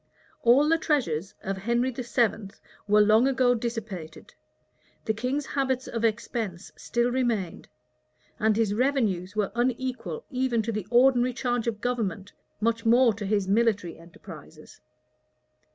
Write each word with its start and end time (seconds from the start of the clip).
All 0.41 0.67
the 0.67 0.79
treasures 0.79 1.35
of 1.43 1.57
Henry 1.57 1.91
VII. 1.91 2.49
were 2.87 3.01
long 3.01 3.27
ago 3.27 3.53
dissipated; 3.53 4.33
the 5.05 5.13
king's 5.13 5.45
habits 5.45 5.87
of 5.87 6.03
expense 6.03 6.71
still 6.75 7.11
remained; 7.11 7.67
and 8.39 8.57
his 8.57 8.73
revenues 8.73 9.35
were 9.35 9.51
unequal 9.53 10.25
even 10.31 10.63
to 10.63 10.71
the 10.71 10.87
ordinary 10.89 11.33
charge 11.33 11.67
of 11.67 11.81
government, 11.81 12.33
much 12.59 12.83
more 12.83 13.13
to 13.13 13.27
his 13.27 13.47
military 13.47 13.99
enterprises. 13.99 14.81